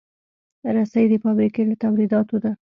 رسۍ 0.75 1.03
د 1.09 1.13
فابریکې 1.23 1.63
له 1.69 1.75
تولیداتو 1.83 2.35
ده. 2.43 2.51